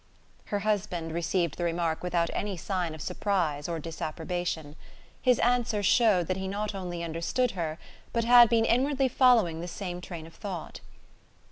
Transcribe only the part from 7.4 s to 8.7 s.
her, but had been